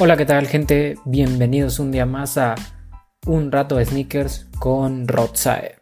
[0.00, 0.96] Hola, ¿qué tal gente?
[1.04, 2.56] Bienvenidos un día más a
[3.26, 5.76] Un rato de sneakers con Rodsae.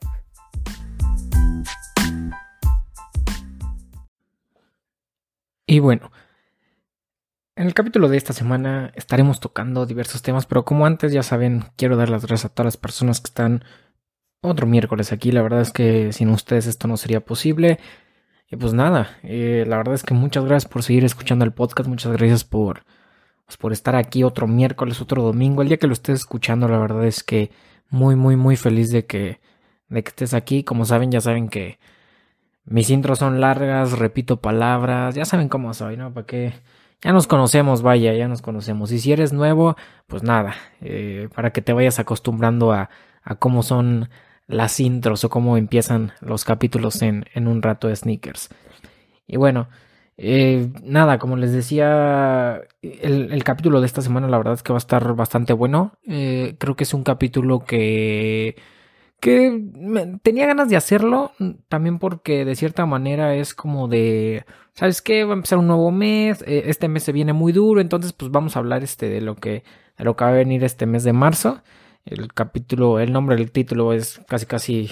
[5.67, 6.13] Y bueno,
[7.57, 11.65] en el capítulo de esta semana estaremos tocando diversos temas, pero como antes ya saben,
[11.77, 13.65] quiero dar las gracias a todas las personas que están
[14.43, 15.33] otro miércoles aquí.
[15.33, 17.79] La verdad es que sin ustedes esto no sería posible.
[18.51, 21.89] Y pues nada, eh, la verdad es que muchas gracias por seguir escuchando el podcast,
[21.89, 22.85] muchas gracias por
[23.47, 25.63] pues, por estar aquí otro miércoles, otro domingo.
[25.63, 27.51] El día que lo estés escuchando, la verdad es que
[27.91, 29.41] muy, muy, muy feliz de que,
[29.89, 30.65] de que estés aquí.
[30.65, 31.79] Como saben, ya saben que
[32.65, 36.13] mis intros son largas, repito palabras, ya saben cómo soy, ¿no?
[36.13, 36.53] Para que
[37.03, 38.93] ya nos conocemos, vaya, ya nos conocemos.
[38.93, 42.91] Y si eres nuevo, pues nada, eh, para que te vayas acostumbrando a,
[43.23, 44.09] a, cómo son
[44.47, 48.51] las intros o cómo empiezan los capítulos en, en un rato de sneakers.
[49.27, 49.69] Y bueno,
[50.19, 54.77] eh, nada, como les decía, el, capítulo de esta semana la verdad es que va
[54.77, 55.93] a estar bastante bueno.
[56.07, 58.57] Eh, creo que es un capítulo que,
[59.21, 59.63] que
[60.23, 61.33] tenía ganas de hacerlo,
[61.69, 65.25] también porque de cierta manera es como de, ¿sabes qué?
[65.25, 68.31] Va a empezar un nuevo mes, eh, este mes se viene muy duro, entonces pues
[68.31, 69.65] vamos a hablar este de lo que,
[69.99, 71.63] de lo que va a venir este mes de marzo.
[72.05, 74.91] El capítulo, el nombre del título es casi casi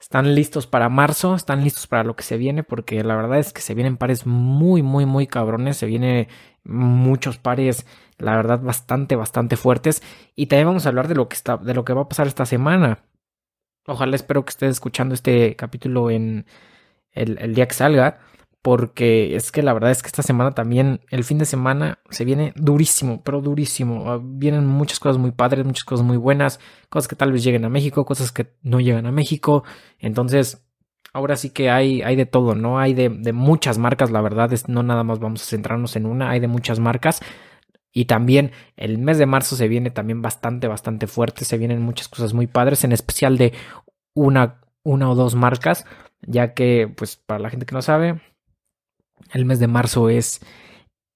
[0.00, 3.52] están listos para marzo, están listos para lo que se viene, porque la verdad es
[3.52, 6.28] que se vienen pares muy, muy, muy cabrones, se vienen
[6.64, 7.86] muchos pares,
[8.18, 10.02] la verdad, bastante, bastante fuertes.
[10.34, 12.26] Y también vamos a hablar de lo que está, de lo que va a pasar
[12.26, 13.04] esta semana.
[13.86, 16.46] Ojalá espero que estés escuchando este capítulo en
[17.12, 18.20] el, el día que salga
[18.64, 22.24] porque es que la verdad es que esta semana también, el fin de semana se
[22.24, 24.10] viene durísimo, pero durísimo.
[24.10, 27.66] Ah, vienen muchas cosas muy padres, muchas cosas muy buenas, cosas que tal vez lleguen
[27.66, 29.64] a México, cosas que no llegan a México.
[29.98, 30.64] Entonces,
[31.12, 32.78] ahora sí que hay, hay de todo, ¿no?
[32.78, 36.30] Hay de, muchas marcas, la verdad es no nada más vamos a centrarnos en una,
[36.30, 37.20] hay de muchas marcas.
[37.92, 41.44] Y también el mes de marzo se viene también bastante, bastante fuerte.
[41.44, 43.52] Se vienen muchas cosas muy padres, en especial de
[44.14, 45.84] una, una o dos marcas,
[46.22, 48.20] ya que, pues, para la gente que no sabe,
[49.34, 50.40] el mes de marzo es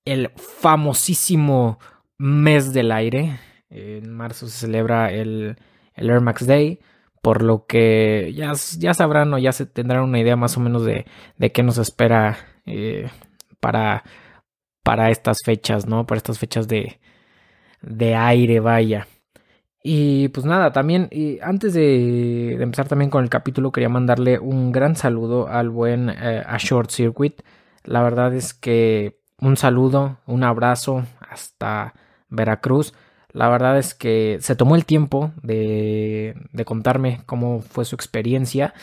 [0.05, 1.79] el famosísimo
[2.19, 3.39] mes del aire.
[3.71, 5.57] En marzo se celebra el,
[5.95, 6.81] Air Max Day,
[7.23, 10.85] por lo que ya, ya, sabrán o ya se tendrán una idea más o menos
[10.85, 12.37] de, de qué nos espera
[12.67, 13.09] eh,
[13.61, 14.05] para,
[14.83, 16.07] para estas fechas, ¿no?
[16.07, 16.99] Para estas fechas de,
[17.83, 19.07] de aire, vaya.
[19.83, 21.09] Y pues nada, también,
[21.41, 26.43] antes de, empezar también con el capítulo, quería mandarle un gran saludo al buen eh,
[26.45, 27.41] A Short Circuit.
[27.89, 31.95] La verdad es que un saludo, un abrazo hasta
[32.29, 32.93] Veracruz.
[33.33, 38.75] La verdad es que se tomó el tiempo de, de contarme cómo fue su experiencia.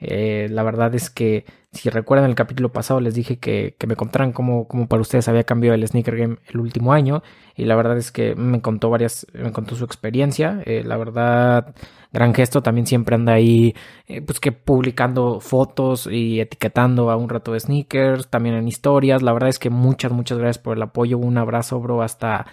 [0.00, 4.32] Eh, la verdad es que si recuerdan el capítulo pasado les dije que, me contaran
[4.32, 7.22] cómo, cómo, para ustedes había cambiado el sneaker game el último año
[7.56, 10.62] y la verdad es que me contó varias, me contó su experiencia.
[10.64, 11.74] Eh, la verdad,
[12.14, 13.74] gran gesto, también siempre anda ahí
[14.06, 19.22] eh, pues que publicando fotos y etiquetando a un rato de sneakers, también en historias.
[19.22, 21.18] La verdad es que muchas, muchas gracias por el apoyo.
[21.18, 22.46] Un abrazo, bro, hasta,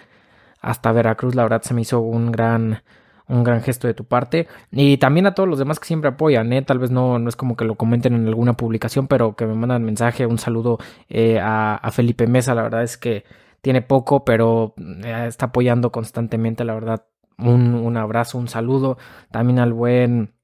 [0.60, 1.34] hasta Veracruz.
[1.34, 2.82] La verdad se me hizo un gran
[3.28, 4.48] un gran gesto de tu parte.
[4.70, 6.62] Y también a todos los demás que siempre apoyan, ¿eh?
[6.62, 9.54] Tal vez no, no es como que lo comenten en alguna publicación, pero que me
[9.54, 10.78] mandan mensaje, un saludo
[11.08, 13.24] eh, a, Felipe Mesa, la verdad es que
[13.60, 14.74] tiene poco, pero
[15.04, 17.04] eh, está apoyando constantemente, la verdad.
[17.38, 18.98] Un, abrazo, un saludo.
[19.30, 20.34] También al buen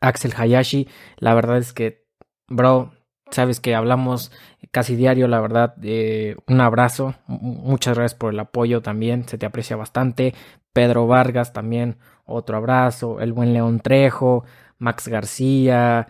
[0.00, 0.88] Axel Hayashi,
[1.18, 2.06] la verdad es que,
[2.48, 2.92] bro,
[3.30, 4.32] sabes que hablamos
[4.70, 5.74] casi diario, la verdad.
[5.82, 10.34] Eh, un abrazo, muchas gracias por el apoyo también, se te aprecia bastante.
[10.72, 13.20] Pedro Vargas también, otro abrazo.
[13.20, 14.44] El buen León Trejo,
[14.78, 16.08] Max García,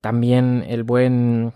[0.00, 1.52] también el buen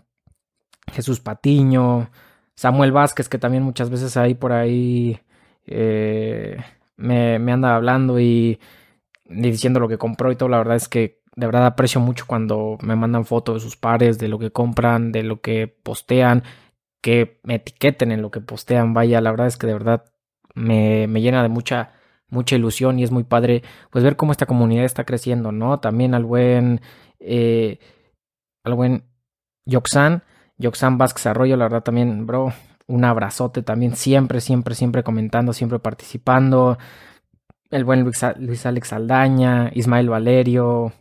[0.92, 2.10] Jesús Patiño,
[2.54, 5.20] Samuel Vázquez, que también muchas veces ahí por ahí
[5.66, 6.58] eh,
[6.96, 8.58] me, me anda hablando y
[9.24, 10.48] diciendo lo que compró y todo.
[10.48, 14.18] La verdad es que de verdad aprecio mucho cuando me mandan fotos de sus pares,
[14.18, 16.44] de lo que compran, de lo que postean,
[17.02, 18.94] que me etiqueten en lo que postean.
[18.94, 20.04] Vaya, la verdad es que de verdad
[20.54, 21.92] me, me llena de mucha,
[22.28, 25.80] mucha ilusión y es muy padre pues ver cómo esta comunidad está creciendo, ¿no?
[25.80, 26.80] También al buen,
[27.20, 27.78] eh,
[28.64, 29.04] al buen
[29.66, 30.22] Yoxan,
[30.58, 32.52] Yoxan Vázquez Arroyo, la verdad también, bro,
[32.86, 36.78] un abrazote también, siempre, siempre, siempre comentando, siempre participando.
[37.70, 40.92] El buen Luis, Alex Aldaña, Ismael Valerio,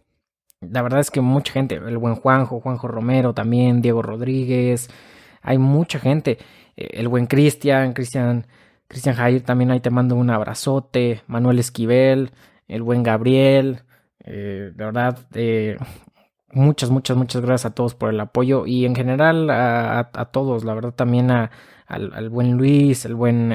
[0.72, 4.90] la verdad es que mucha gente, el buen Juanjo, Juanjo Romero también, Diego Rodríguez,
[5.42, 6.38] hay mucha gente,
[6.76, 8.48] eh, el buen Cristian, Cristian,
[8.88, 12.32] Cristian Jair también ahí te mando un abrazote, Manuel Esquivel,
[12.68, 13.82] el buen Gabriel,
[14.24, 15.78] eh, de verdad, eh,
[16.52, 20.74] muchas, muchas, muchas gracias a todos por el apoyo y en general a, todos, la
[20.74, 21.52] verdad también a,
[21.88, 23.52] al, buen Luis, el buen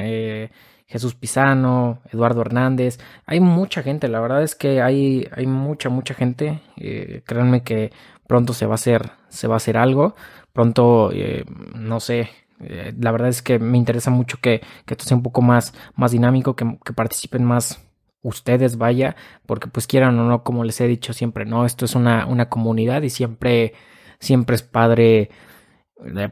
[0.89, 2.99] Jesús Pisano, Eduardo Hernández.
[3.27, 6.63] Hay mucha gente, la verdad es que hay, hay mucha, mucha gente.
[6.77, 7.93] Eh, créanme que
[8.27, 10.17] pronto se va a hacer, se va a hacer algo.
[10.55, 11.45] Pronto, eh,
[11.75, 12.31] no sé,
[12.61, 16.13] eh, la verdad es que me interesa mucho que, esto sea un poco más, más
[16.13, 16.65] dinámico, que,
[16.95, 17.85] participen más
[18.23, 19.15] ustedes, vaya,
[19.47, 22.49] porque pues quieran o no, como les he dicho siempre, no, esto es una, una
[22.49, 23.75] comunidad y siempre,
[24.19, 25.31] siempre es padre eh,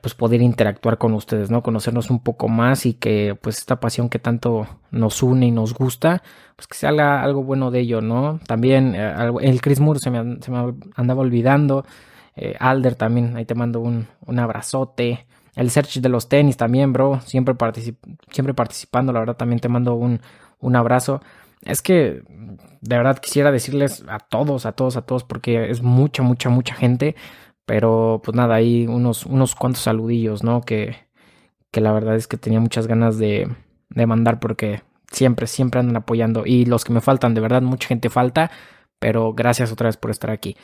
[0.01, 1.63] pues poder interactuar con ustedes, ¿no?
[1.63, 5.75] Conocernos un poco más y que pues esta pasión que tanto nos une y nos
[5.75, 6.23] gusta,
[6.55, 8.39] pues que se haga algo bueno de ello, ¿no?
[8.47, 10.39] También el Chris Moore se me,
[10.95, 11.85] andaba olvidando,
[12.61, 15.27] Alder también, ahí te mando un, un abrazote.
[15.57, 17.21] El search de los tenis también, bro.
[17.23, 17.55] Siempre,
[18.31, 19.13] siempre participando.
[19.13, 20.21] La verdad, también te mando un,
[20.61, 21.23] un abrazo.
[21.63, 22.23] Es que
[22.83, 26.75] de verdad quisiera decirles a todos, a todos, a todos, porque es mucha, mucha, mucha
[26.75, 27.17] gente.
[27.67, 30.63] Pero pues nada, hay unos, unos cuantos saludillos, ¿no?
[30.63, 30.97] Que,
[31.71, 33.49] que la verdad es que tenía muchas ganas de,
[33.91, 36.45] de mandar porque siempre, siempre andan apoyando.
[36.47, 38.51] Y los que me faltan, de verdad, mucha gente falta.
[38.99, 40.57] Pero gracias otra vez por estar aquí.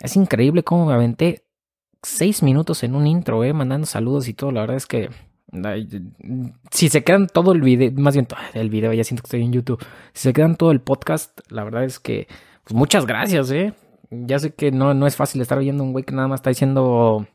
[0.00, 1.44] Es increíble cómo me aventé
[2.02, 4.52] seis minutos en un intro, eh, mandando saludos y todo.
[4.52, 5.10] La verdad es que
[6.70, 9.52] si se quedan todo el video, más bien el video, ya siento que estoy en
[9.52, 9.82] YouTube.
[10.12, 12.28] Si se quedan todo el podcast, la verdad es que,
[12.64, 13.72] pues muchas gracias, eh.
[14.10, 16.50] Ya sé que no, no es fácil estar oyendo un güey que nada más está
[16.50, 17.26] diciendo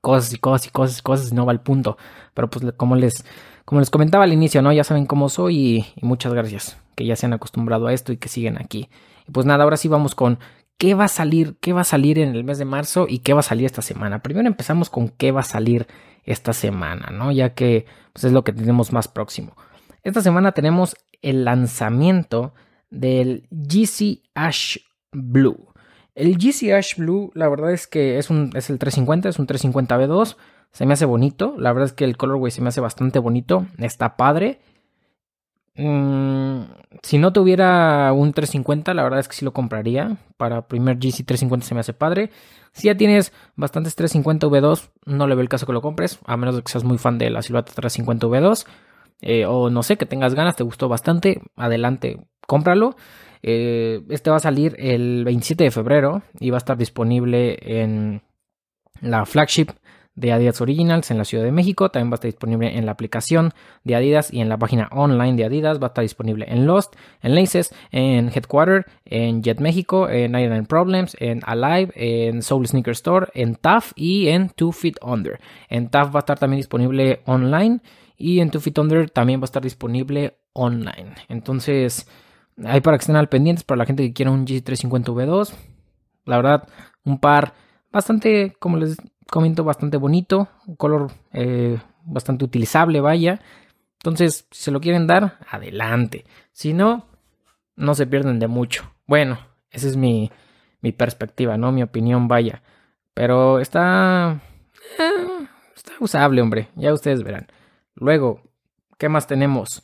[0.00, 1.96] cosas y cosas y cosas y cosas y no va al punto.
[2.34, 3.24] Pero pues como les,
[3.64, 4.72] como les comentaba al inicio, ¿no?
[4.72, 6.76] Ya saben cómo soy y, muchas gracias.
[6.94, 8.88] Que ya se han acostumbrado a esto y que siguen aquí.
[9.26, 10.38] Y pues nada, ahora sí vamos con
[10.78, 13.32] qué va a salir, qué va a salir en el mes de marzo y qué
[13.32, 14.22] va a salir esta semana.
[14.22, 15.86] Primero empezamos con qué va a salir
[16.24, 17.32] esta semana, ¿no?
[17.32, 19.56] Ya que pues, es lo que tenemos más próximo.
[20.02, 22.54] Esta semana tenemos el lanzamiento
[22.90, 24.78] del GC Ash
[25.12, 25.73] Blue.
[26.14, 29.46] El GC Ash Blue, la verdad es que es, un, es el 350, es un
[29.46, 30.36] 350 B2.
[30.70, 31.54] Se me hace bonito.
[31.58, 33.66] La verdad es que el colorway se me hace bastante bonito.
[33.78, 34.60] Está padre.
[35.76, 36.62] Mm,
[37.02, 40.16] si no tuviera un 350, la verdad es que sí lo compraría.
[40.36, 42.30] Para primer GC 350 se me hace padre.
[42.72, 46.36] Si ya tienes bastantes 350 V2, no le veo el caso que lo compres, a
[46.36, 48.66] menos de que seas muy fan de la silueta 350 V2.
[49.20, 52.96] Eh, o no sé, que tengas ganas, te gustó bastante, adelante, cómpralo.
[53.46, 58.22] Eh, este va a salir el 27 de febrero y va a estar disponible en
[59.02, 59.68] la flagship
[60.14, 61.90] de Adidas Originals en la Ciudad de México.
[61.90, 63.52] También va a estar disponible en la aplicación
[63.82, 65.78] de Adidas y en la página online de Adidas.
[65.78, 70.64] Va a estar disponible en Lost, en Laces, en Headquarter, en Jet México, en Iron
[70.64, 75.38] Problems, en Alive, en Soul Sneaker Store, en TAF y en Two Feet Under.
[75.68, 77.80] En TAF va a estar también disponible online
[78.16, 81.12] y en Two Feet Under también va a estar disponible online.
[81.28, 82.08] Entonces,
[82.62, 85.54] hay para que estén al pendientes para la gente que quiera un G350V2.
[86.24, 86.68] La verdad,
[87.04, 87.54] un par
[87.92, 88.96] bastante, como les
[89.30, 93.40] comento, bastante bonito, un color eh, bastante utilizable, vaya.
[93.98, 96.24] Entonces, si se lo quieren dar, adelante.
[96.52, 97.06] Si no,
[97.76, 98.92] no se pierden de mucho.
[99.06, 99.38] Bueno,
[99.70, 100.30] esa es mi,
[100.80, 101.72] mi perspectiva, ¿no?
[101.72, 102.62] Mi opinión, vaya.
[103.14, 104.40] Pero está...
[104.98, 106.68] Eh, está usable, hombre.
[106.76, 107.46] Ya ustedes verán.
[107.94, 108.42] Luego,
[108.98, 109.82] ¿qué más tenemos?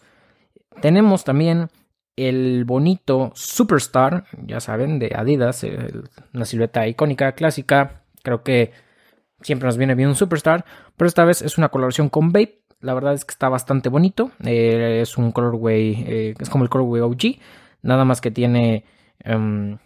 [0.80, 1.70] Tenemos también
[2.16, 5.64] el bonito Superstar, ya saben, de Adidas,
[6.34, 8.02] una silueta icónica, clásica.
[8.22, 8.72] Creo que
[9.42, 10.64] siempre nos viene bien un Superstar,
[10.96, 12.60] pero esta vez es una coloración con Vape.
[12.80, 14.30] La verdad es que está bastante bonito.
[14.44, 17.38] Eh, es un colorway, eh, es como el colorway OG,
[17.82, 18.84] nada más que tiene
[19.20, 19.78] em,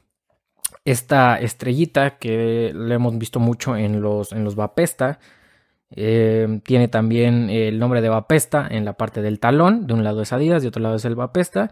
[0.85, 5.19] esta estrellita que le hemos visto mucho en los, en los Vapesta.
[5.90, 9.87] Em, tiene también el nombre de Vapesta en la parte del talón.
[9.87, 11.71] De un lado es Adidas, de otro lado es el Vapesta.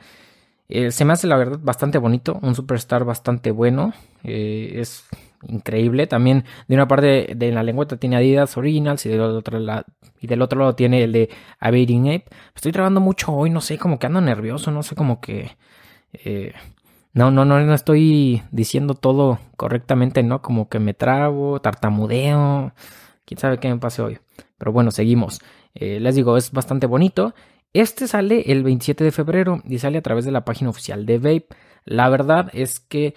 [0.74, 3.92] Eh, se me hace la verdad bastante bonito, un superstar bastante bueno.
[4.24, 5.04] es
[5.46, 6.06] increíble.
[6.06, 9.84] También de una parte de la lengüeta tiene Adidas Originals y del otro lado,
[10.18, 11.28] y del otro lado tiene el de
[11.60, 12.24] Abiding Ape.
[12.54, 15.56] Estoy trabajando mucho hoy, no sé, como que ando nervioso, no sé, como que...
[16.14, 16.54] Eh,
[17.12, 20.40] no, no, no, no estoy diciendo todo correctamente, ¿no?
[20.40, 22.72] Como que me trabo, tartamudeo.
[23.26, 24.18] Quién sabe qué me pase hoy.
[24.56, 25.40] Pero bueno, seguimos.
[25.74, 27.34] Eh, les digo, es bastante bonito.
[27.72, 31.18] Este sale el 27 de febrero y sale a través de la página oficial de
[31.18, 31.46] Vape.
[31.84, 33.14] La verdad es que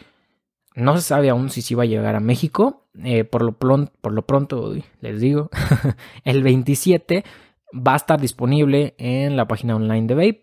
[0.76, 2.88] no se sabe aún si sí va a llegar a México.
[3.04, 5.50] Eh, por, lo por, lo pronto, les digo,
[6.24, 7.26] el 27
[7.74, 10.42] va a estar disponible en la página online de Vape.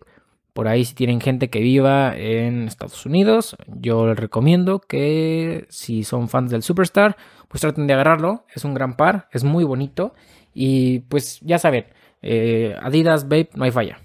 [0.53, 6.03] Por ahí si tienen gente que viva en Estados Unidos, yo les recomiendo que si
[6.03, 7.17] son fans del Superstar,
[7.47, 8.45] pues traten de agarrarlo.
[8.53, 10.13] Es un gran par, es muy bonito.
[10.53, 11.85] Y pues ya saben,
[12.23, 13.99] eh, Adidas Vape no hay falla.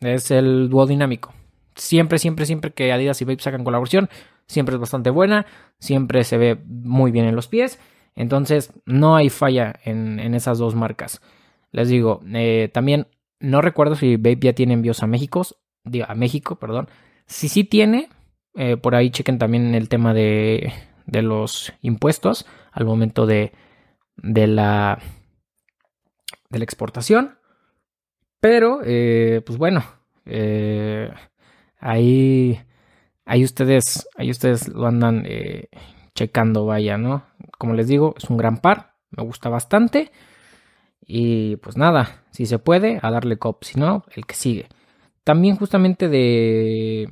[0.00, 1.32] Es el dúo dinámico.
[1.76, 4.10] Siempre, siempre, siempre que Adidas y Vape sacan colaboración,
[4.46, 5.46] siempre es bastante buena,
[5.78, 7.78] siempre se ve muy bien en los pies,
[8.16, 11.22] entonces no hay falla en, esas dos marcas.
[11.70, 13.06] Les digo, eh, también
[13.38, 15.46] No recuerdo si Vape ya tiene envíos a México,
[16.06, 16.88] a México, perdón.
[17.26, 18.10] Si sí tiene,
[18.54, 20.72] eh, por ahí chequen también el tema de,
[21.06, 23.52] de los impuestos al momento de,
[24.16, 24.98] de la
[26.50, 27.39] de la exportación.
[28.40, 29.84] Pero, eh, pues bueno,
[30.24, 31.10] eh,
[31.78, 32.58] ahí,
[33.26, 35.68] ahí, ustedes, ahí ustedes lo andan eh,
[36.14, 37.24] checando, vaya, ¿no?
[37.58, 40.10] Como les digo, es un gran par, me gusta bastante.
[41.06, 44.68] Y pues nada, si se puede, a darle cop, si no, el que sigue.
[45.24, 47.10] También justamente de,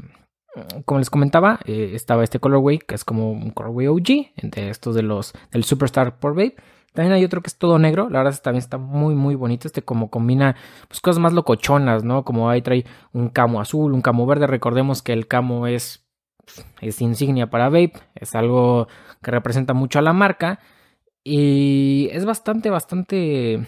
[0.86, 5.02] como les comentaba, estaba este colorway, que es como un colorway OG, entre estos de
[5.02, 6.56] los, del Superstar por Babe
[6.92, 8.08] también hay otro que es todo negro.
[8.10, 9.68] La verdad es también está muy, muy bonito.
[9.68, 10.56] Este como combina
[10.88, 12.24] pues, cosas más locochonas, ¿no?
[12.24, 14.46] Como ahí trae un camo azul, un camo verde.
[14.46, 16.06] Recordemos que el camo es,
[16.80, 17.92] es insignia para Vape.
[18.14, 18.88] Es algo
[19.22, 20.60] que representa mucho a la marca.
[21.22, 23.66] Y es bastante, bastante,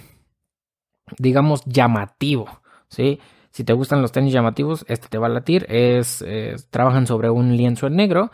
[1.19, 2.49] digamos, llamativo,
[2.89, 3.21] ¿sí?
[3.51, 5.67] Si te gustan los tenis llamativos, este te va a latir.
[5.69, 6.25] Es,
[6.71, 8.31] trabajan sobre un lienzo en negro.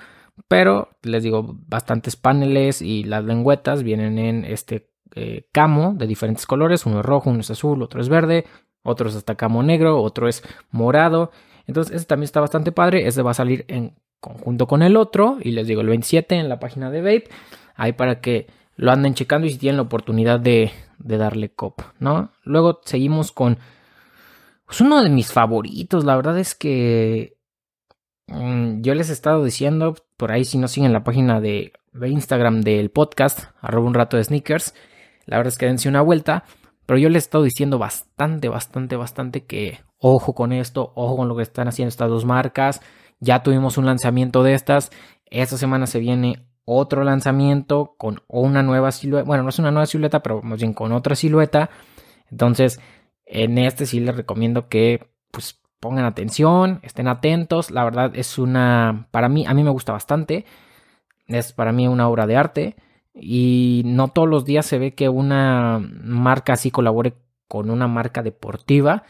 [0.49, 6.47] Pero les digo, bastantes paneles y las lengüetas vienen en este eh, camo de diferentes
[6.47, 6.87] colores.
[6.87, 8.45] Uno es rojo, uno es azul, otro es verde,
[8.83, 11.31] otro es hasta camo negro, otro es morado.
[11.67, 13.07] Entonces, este también está bastante padre.
[13.07, 15.39] Este va a salir en conjunto con el otro.
[15.41, 17.29] Y les digo, el 27 en la página de Vape.
[17.75, 22.31] Ahí para que lo anden checando y si tienen la oportunidad de, darle cop, ¿no?
[22.43, 23.59] Luego seguimos con
[24.67, 26.05] pues uno de mis favoritos.
[26.05, 27.36] La verdad es que
[28.29, 32.91] yo les he estado diciendo, por ahí si no siguen la página de, Instagram del
[32.91, 34.75] podcast, arroba un rato de sneakers,
[35.25, 36.45] la verdad es que dense una vuelta,
[36.85, 41.29] pero yo les he estado diciendo bastante, bastante, bastante que ojo con esto, ojo con
[41.29, 42.81] lo que están haciendo estas dos marcas,
[43.21, 44.91] ya tuvimos un lanzamiento de estas,
[45.31, 49.87] esta semana se viene otro lanzamiento con una nueva silueta, bueno, no es una nueva
[49.87, 51.71] silueta, pero más bien con otra silueta,
[52.31, 52.81] entonces
[53.25, 57.71] en este sí les recomiendo que pues pongan atención, estén atentos.
[57.71, 60.45] La verdad es una, para mí, a mí me gusta bastante.
[61.27, 62.77] Es para mí una obra de arte.
[63.15, 67.15] Y no todos los días se ve que una marca así colabore
[67.49, 69.05] con una marca deportiva.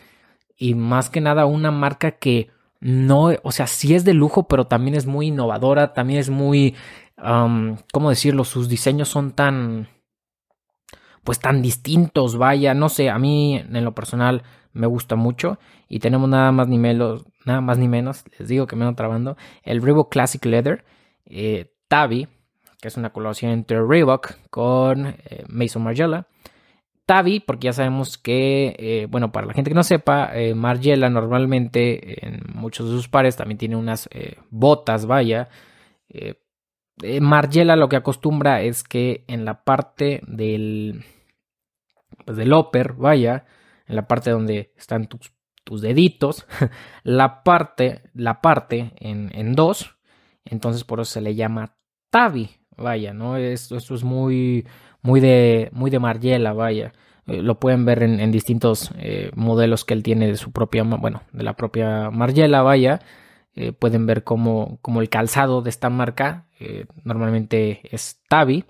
[0.56, 4.66] Y más que nada una marca que no, o sea, sí es de lujo, pero
[4.66, 5.92] también es muy innovadora.
[5.92, 6.74] También es muy,
[7.92, 8.44] ¿cómo decirlo?
[8.44, 9.88] Sus diseños son tan,
[11.24, 12.74] pues tan distintos, vaya.
[12.74, 14.42] No sé, a mí en lo personal
[14.72, 15.58] me gusta mucho.
[15.88, 18.96] Y tenemos nada más ni menos, nada más ni menos, les digo que me ando
[18.96, 20.84] trabando, el Reebok Classic Leather
[21.26, 22.28] eh, Tavi,
[22.80, 26.26] que es una colaboración entre Reebok con eh, Mason Margiela.
[27.04, 32.26] Tavi, porque ya sabemos que, eh, bueno, para la gente que no sepa, Margiela normalmente
[32.26, 34.08] en muchos de sus pares también tiene unas
[34.50, 35.48] botas, vaya.
[37.20, 41.04] Margiela lo que acostumbra es que en la parte del,
[42.24, 43.44] pues del upper, vaya,
[43.86, 45.35] en la parte donde están tus,
[45.66, 46.46] tus deditos,
[47.02, 49.96] la parte, la parte en, en, dos,
[50.44, 51.74] entonces por eso se le llama
[52.08, 53.36] tabi, vaya, ¿no?
[53.36, 54.64] Esto, esto es muy,
[55.02, 56.92] muy de, muy de Margiela, vaya.
[57.26, 61.22] Eh, lo pueden ver en, distintos eh, modelos que él tiene de su propia, bueno,
[61.32, 63.00] de la propia Margiela, vaya.
[63.56, 66.46] Eh, pueden ver como, como, el calzado de esta marca
[67.02, 68.64] normalmente es tabi.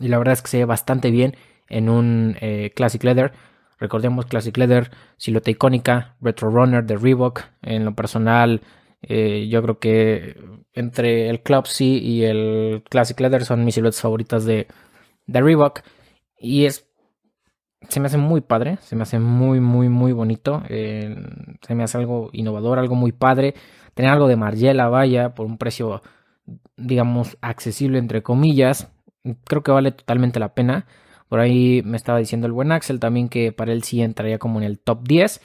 [0.00, 1.36] Y la verdad es que se ve bastante bien
[1.68, 2.36] en un
[2.74, 3.32] Classic Leather.
[3.80, 7.40] Recordemos Classic Leather, silueta icónica, Retro Runner de Reebok.
[7.62, 8.60] En lo personal,
[9.00, 10.36] eh, yo creo que
[10.74, 14.68] entre el Club C y el Classic Leather son mis siluetas favoritas de,
[15.26, 15.80] de Reebok.
[16.38, 16.86] Y es.
[17.88, 20.62] Se me hace muy padre, se me hace muy, muy, muy bonito.
[20.68, 21.16] Eh,
[21.66, 23.54] se me hace algo innovador, algo muy padre.
[23.94, 26.02] Tener algo de Margiela, vaya, por un precio,
[26.76, 28.92] digamos, accesible, entre comillas.
[29.46, 30.86] Creo que vale totalmente la pena.
[31.30, 34.58] Por ahí me estaba diciendo el buen Axel también que para él sí entraría como
[34.58, 35.40] en el top 10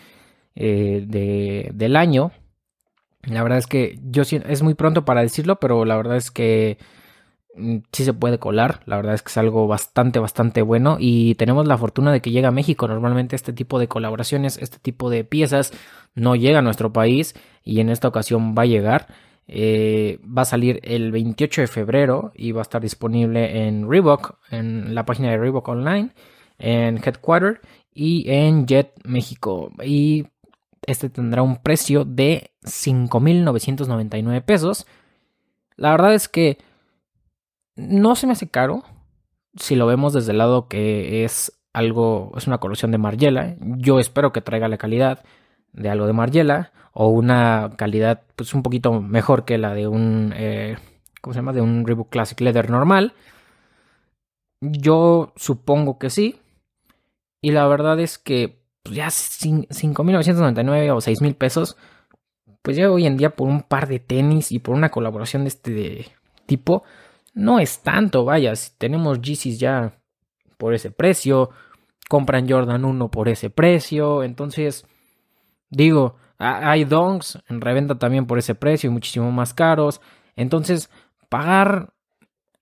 [0.55, 2.31] eh, del año.
[3.21, 6.79] La verdad es que yo es muy pronto para decirlo, pero la verdad es que
[7.55, 8.81] mm, sí se puede colar.
[8.87, 10.97] La verdad es que es algo bastante, bastante bueno.
[10.99, 12.87] Y tenemos la fortuna de que llega a México.
[12.87, 15.71] Normalmente este tipo de colaboraciones, este tipo de piezas
[16.15, 17.35] no llega a nuestro país.
[17.63, 19.05] Y en esta ocasión va a llegar.
[19.47, 24.39] Eh, va a salir el 28 de febrero y va a estar disponible en Reebok,
[24.49, 26.09] en la página de Reebok Online,
[26.57, 27.61] en Headquarter
[27.93, 29.71] y en Jet México.
[29.83, 30.27] Y
[30.87, 34.87] este tendrá un precio de 5.999 pesos.
[35.75, 36.57] La verdad es que
[37.75, 38.83] no se me hace caro
[39.55, 43.55] si lo vemos desde el lado que es algo, es una colección de Margiela.
[43.59, 45.23] Yo espero que traiga la calidad
[45.75, 50.33] de algo de Margiela o una calidad pues un poquito mejor que la de un
[50.35, 50.77] eh,
[51.21, 51.53] ¿cómo se llama?
[51.53, 53.13] de un Reebok Classic Leather normal.
[54.61, 56.39] Yo supongo que sí.
[57.41, 61.77] Y la verdad es que pues ya 5.999 o 6.000 pesos,
[62.61, 65.47] pues ya hoy en día por un par de tenis y por una colaboración de
[65.49, 66.05] este
[66.45, 66.83] tipo,
[67.33, 69.97] no es tanto, vaya, si tenemos Yeezys ya
[70.57, 71.49] por ese precio,
[72.07, 74.85] compran Jordan 1 por ese precio, entonces
[75.75, 80.01] digo, hay donks en reventa también por ese precio y muchísimo más caros,
[80.35, 80.89] entonces
[81.29, 81.93] pagar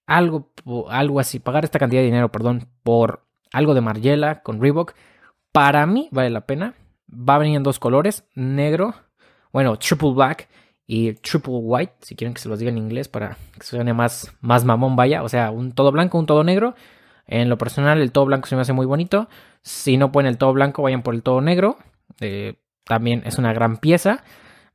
[0.06, 0.52] algo,
[0.90, 4.94] algo así, pagar esta cantidad de dinero, perdón, por algo de Margiela con Reebok,
[5.52, 6.76] para mí vale la pena.
[7.10, 8.96] Va a venir en dos colores, negro,
[9.52, 10.50] bueno, triple black
[10.88, 14.36] y triple white, si quieren que se los diga en inglés para que suene más,
[14.42, 15.24] más mamón, vaya.
[15.24, 16.76] O sea, un todo blanco, un todo negro.
[17.28, 19.30] En lo personal, el todo blanco se me hace muy bonito.
[19.62, 21.78] Si no ponen el todo blanco, vayan por el todo negro.
[22.20, 24.24] Eh, también es una gran pieza.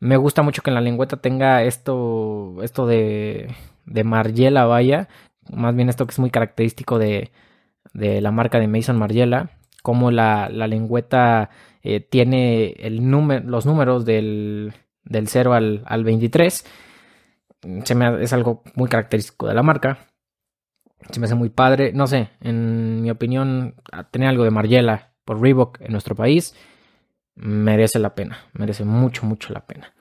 [0.00, 3.54] Me gusta mucho que en la lengüeta tenga esto, esto de,
[3.86, 5.08] de Margiela, vaya.
[5.52, 7.32] Más bien esto que es muy característico de,
[7.92, 9.50] de la marca de Mason Margiela.
[9.82, 11.50] Como la, lengüeta
[11.82, 14.72] eh, tiene los números del,
[15.04, 16.66] del 0 al, al 23.
[17.84, 19.98] Se me, es algo muy característico de la marca.
[21.10, 21.92] Se me hace muy padre.
[21.92, 23.74] No sé, en mi opinión,
[24.10, 26.54] tener algo de Margiela por Reebok en nuestro país
[27.38, 28.38] merece la pena.
[28.52, 29.94] Merece mucho, mucho la pena.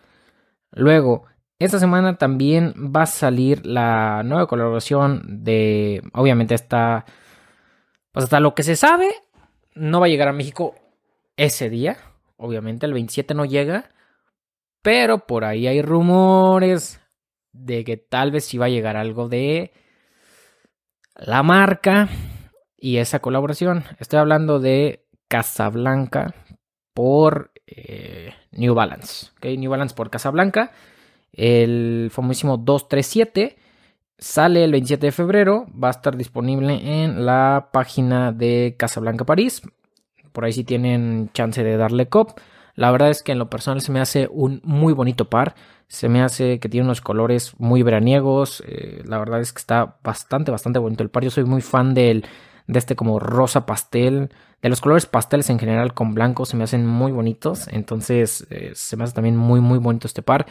[0.72, 1.26] Luego,
[1.60, 6.02] esta semana también va a salir la nueva colaboración de.
[6.14, 7.06] Obviamente, está.
[8.12, 9.10] Pues hasta lo que se sabe,
[9.76, 10.76] no va a llegar a México
[11.36, 11.98] ese día.
[12.38, 13.92] Obviamente, el 27 no llega.
[14.82, 17.02] Pero por ahí hay rumores
[17.52, 19.74] de que tal vez sí va a llegar algo de
[21.16, 22.10] la marca
[22.78, 23.84] y esa colaboración.
[24.00, 26.34] Estoy hablando de Casablanca
[26.98, 29.28] por eh, New Balance.
[29.44, 30.72] New Balance por Casablanca.
[31.32, 33.56] El famosísimo 237
[34.18, 35.68] sale el 27 de febrero.
[35.72, 39.62] Va a estar disponible en la página de Casablanca París.
[40.32, 42.40] Por ahí si tienen chance de darle cop.
[42.74, 45.54] La verdad es que en lo personal se me hace un muy bonito par.
[45.88, 48.64] Se me hace que tiene unos colores muy veraniegos.
[48.66, 51.24] Eh, la verdad es que está bastante, bastante bonito el par.
[51.24, 52.26] Yo soy muy fan del,
[52.68, 54.30] de este como rosa pastel.
[54.62, 57.68] De los colores pasteles en general con blanco se me hacen muy bonitos.
[57.70, 60.46] Entonces eh, se me hace también muy muy bonito este par.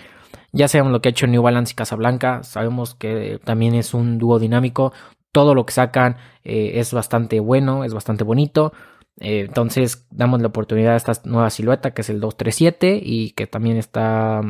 [0.53, 2.43] Ya sabemos lo que ha hecho New Balance y Casablanca.
[2.43, 4.93] Sabemos que también es un dúo dinámico.
[5.33, 8.73] Todo lo que sacan eh, es bastante bueno, es bastante bonito.
[9.21, 13.47] Eh, entonces damos la oportunidad a esta nueva silueta que es el 237 y que
[13.47, 14.41] también está...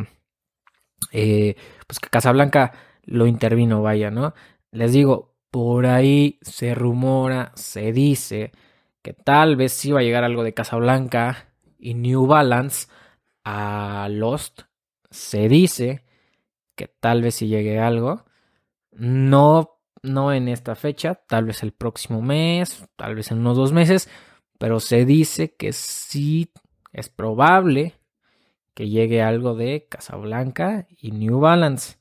[1.11, 2.73] pues que Casablanca
[3.05, 4.35] lo intervino, vaya, ¿no?
[4.73, 8.53] Les digo, por ahí se rumora, se dice
[9.01, 12.89] que tal vez sí va a llegar algo de Casablanca y New Balance
[13.43, 14.65] a Lost.
[15.11, 16.05] Se dice
[16.75, 18.27] que tal vez sí llegue algo.
[18.93, 23.73] No, no en esta fecha, tal vez el próximo mes, tal vez en unos dos
[23.73, 24.11] meses,
[24.59, 26.53] pero se dice que sí
[26.93, 27.95] es probable
[28.75, 31.97] que llegue algo de Casablanca y New Balance.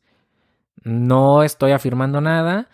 [0.84, 2.68] No estoy afirmando nada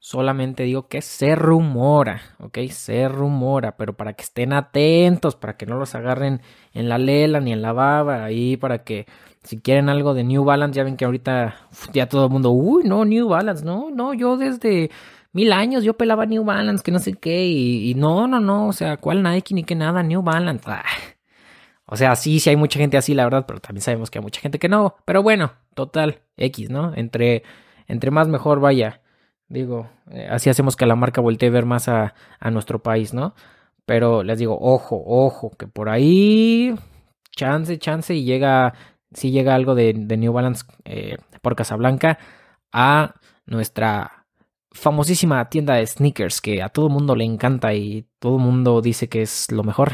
[0.00, 2.58] Solamente digo que se rumora, ¿ok?
[2.70, 6.40] Se rumora, pero para que estén atentos, para que no los agarren
[6.72, 9.06] en la lela ni en la baba, ahí para que
[9.42, 11.56] si quieren algo de New Balance, ya ven que ahorita
[11.92, 14.90] ya todo el mundo, uy, no, New Balance, no, no, yo desde
[15.32, 18.72] mil años yo pelaba New Balance, que no sé qué, y, no, no, no, o
[18.72, 20.02] sea, ¿cuál Nike ni qué nada?
[20.02, 20.64] New Balance.
[20.66, 20.84] Ah.
[21.86, 24.22] O sea, sí, sí hay mucha gente así, la verdad, pero también sabemos que hay
[24.22, 24.96] mucha gente que no.
[25.06, 26.92] Pero bueno, total, X, ¿no?
[26.94, 27.42] Entre,
[27.86, 29.00] entre más mejor vaya.
[29.48, 32.14] Digo, eh, así hacemos que la marca voltee a ver más a,
[32.50, 33.34] nuestro país, ¿no?
[33.86, 36.74] Pero les digo, ojo, ojo, que por ahí,
[37.32, 38.74] chance, chance, y llega,
[39.12, 42.18] si llega algo de, New Balance eh, por Casablanca
[42.72, 43.14] a
[43.46, 44.26] nuestra
[44.70, 49.22] famosísima tienda de sneakers que a todo mundo le encanta y todo mundo dice que
[49.22, 49.92] es lo mejor.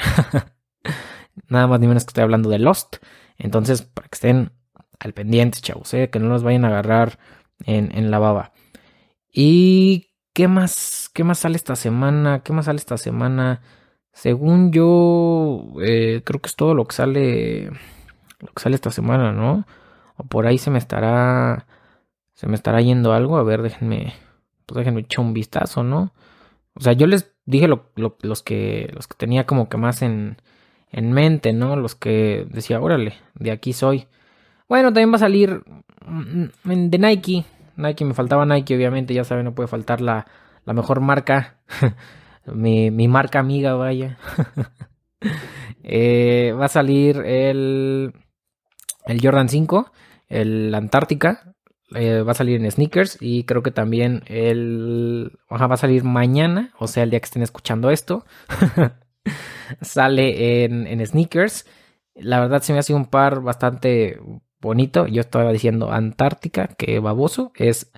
[1.48, 2.96] Nada más ni menos que estoy hablando de Lost.
[3.38, 4.52] Entonces, para que estén
[4.98, 6.10] al pendiente, chavos, ¿eh?
[6.10, 7.18] que no los vayan a agarrar
[7.64, 8.53] en, en la baba.
[9.34, 11.10] ¿Y qué más?
[11.12, 12.42] ¿Qué más sale esta semana?
[12.44, 13.62] ¿Qué más sale esta semana?
[14.12, 17.70] Según yo, eh, creo que es todo lo que sale.
[18.40, 19.66] Lo que sale esta semana, ¿no?
[20.16, 21.66] O por ahí se me estará.
[22.34, 23.36] Se me estará yendo algo.
[23.38, 24.14] A ver, déjenme.
[24.66, 26.12] Pues déjenme echar un vistazo, ¿no?
[26.74, 28.90] O sea, yo les dije los que.
[28.94, 30.38] Los que tenía como que más en.
[30.92, 31.76] En mente, ¿no?
[31.76, 34.06] Los que decía, órale, de aquí soy.
[34.68, 35.62] Bueno, también va a salir.
[36.06, 37.44] Mm, mm, de Nike.
[37.76, 40.26] Nike, me faltaba Nike, obviamente, ya saben, no puede faltar la,
[40.64, 41.58] la mejor marca.
[42.46, 44.18] mi, mi, marca amiga, vaya.
[45.86, 48.14] Eh, va a salir el,
[49.04, 49.92] el Jordan 5,
[50.28, 51.54] el Antártica.
[51.94, 56.72] Eh, va a salir en sneakers y creo que también el va a salir mañana,
[56.78, 58.24] o sea, el día que estén escuchando esto.
[59.82, 61.66] sale en, en sneakers.
[62.14, 64.18] La verdad se me hace un par bastante
[64.64, 65.06] bonito.
[65.06, 67.52] Yo estaba diciendo Antártica, que baboso.
[67.56, 67.92] Es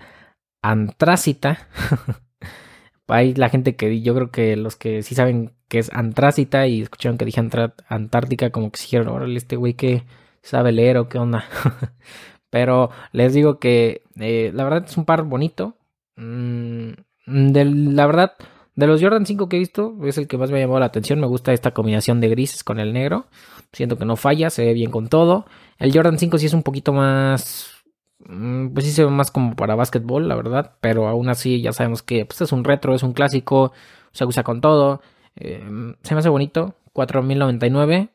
[0.63, 1.69] Antrácita.
[3.09, 6.83] Hay la gente que yo creo que los que sí saben que es Antrácita y
[6.83, 7.41] escucharon que dije
[7.89, 10.05] Antártica, como que dijeron, órale, este güey que
[10.43, 11.45] sabe leer o qué onda.
[12.51, 15.77] Pero les digo que eh, la verdad es un par bonito.
[16.17, 16.93] Mm,
[17.27, 18.33] de, la verdad,
[18.77, 20.87] de los Jordan 5 que he visto, es el que más me ha llamado la
[20.87, 21.21] atención.
[21.21, 23.27] Me gusta esta combinación de grises con el negro.
[23.73, 25.47] Siento que no falla, se ve bien con todo.
[25.79, 27.73] El Jordan 5 sí es un poquito más.
[28.29, 30.77] Mm, pues sí se ve más como para básquetbol, la verdad.
[30.81, 33.73] Pero aún así ya sabemos que pues, es un retro, es un clásico.
[34.13, 35.01] Se usa con todo.
[35.37, 35.65] Eh,
[36.03, 36.75] se me hace bonito.
[36.93, 38.11] 4099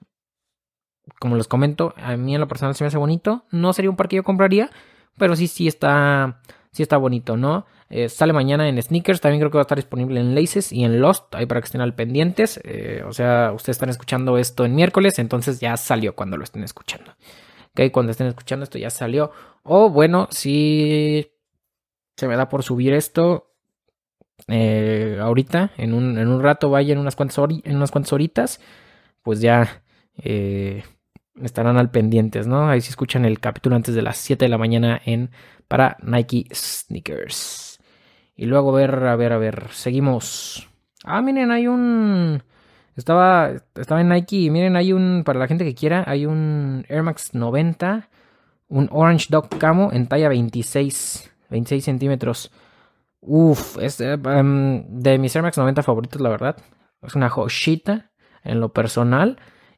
[1.20, 3.46] como les comento, a mí en lo personal se me hace bonito.
[3.52, 4.70] No sería un par que yo compraría,
[5.18, 7.66] pero sí, sí está, sí está bonito, ¿no?
[7.94, 10.86] Eh, sale mañana en Sneakers, también creo que va a estar disponible en Laces y
[10.86, 12.60] en Lost, ahí para que estén al pendientes.
[12.64, 16.64] Eh, o sea, ustedes están escuchando esto en miércoles, entonces ya salió cuando lo estén
[16.64, 17.12] escuchando.
[17.72, 19.32] Ok, cuando estén escuchando esto ya salió.
[19.64, 21.32] O bueno, si
[22.16, 23.52] se me da por subir esto
[24.48, 28.62] eh, ahorita, en un, en un rato, vaya en unas cuantas, en unas cuantas horitas,
[29.22, 29.84] pues ya
[31.44, 32.70] estarán al pendientes, ¿no?
[32.70, 35.32] Ahí si escuchan el capítulo antes de las 7 de la mañana en
[35.68, 37.61] para Nike Sneakers.
[38.42, 40.68] Y luego ver, a ver, a ver, seguimos.
[41.04, 42.42] Ah, miren, hay un
[42.96, 47.04] estaba estaba en Nike miren, hay un para la gente que quiera, hay un Air
[47.04, 48.10] Max 90,
[48.68, 52.52] un Orange Dog Camo en talla 26, 26 centímetros.
[53.20, 56.58] Uf, es eh, em, de mis Air Max 90 favoritos, la verdad.
[57.04, 58.10] Es una joshita
[58.44, 59.38] en lo personal.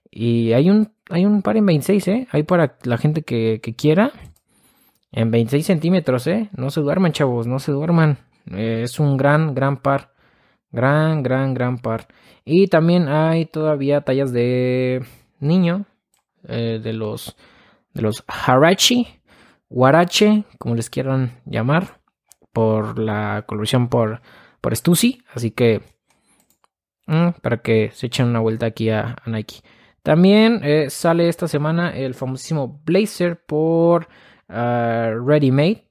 [0.10, 2.28] Y hay un, hay un par en 26, ¿eh?
[2.32, 4.13] Hay para la gente que, quiera.
[5.12, 6.49] En 26 centímetros, ¿eh?
[6.56, 8.19] No se duerman, chavos, no se duerman.
[8.45, 10.13] Es un gran, gran par.
[10.71, 12.08] Gran, gran, gran par.
[12.45, 15.06] Y también hay todavía tallas de
[15.39, 15.86] niño.
[16.47, 17.36] Eh, de los,
[17.93, 19.08] de los Harachi.
[19.69, 22.01] Warache, como les quieran llamar.
[22.51, 24.21] Por la coloración por,
[24.62, 25.23] por Stussy.
[25.34, 25.82] Así que...
[27.06, 29.62] Mm, para que se echen una vuelta aquí a Nike.
[30.03, 34.10] También eh, sale esta semana el famosísimo Blazer por
[34.49, 35.88] ah, Ready Made.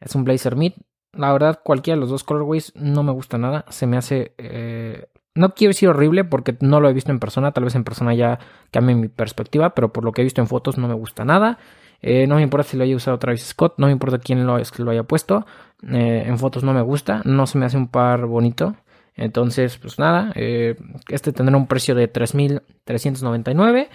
[0.00, 0.74] Es un Blazer Mid.
[1.18, 3.64] La verdad, cualquiera de los dos colorways no me gusta nada.
[3.68, 4.34] Se me hace.
[4.38, 7.52] Eh, no quiero decir horrible porque no lo he visto en persona.
[7.52, 8.38] Tal vez en persona ya
[8.70, 9.74] cambie mi perspectiva.
[9.74, 11.58] Pero por lo que he visto en fotos no me gusta nada.
[12.00, 13.74] Eh, no me importa si lo haya usado Travis Scott.
[13.78, 15.46] No me importa quién lo, haya puesto.
[15.82, 17.22] en fotos no me gusta.
[17.24, 18.76] No se me hace un par bonito.
[19.18, 20.76] Entonces, pues nada, eh,
[21.08, 23.88] este tendrá un precio de 3.399.